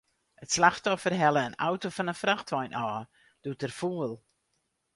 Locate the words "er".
3.67-3.73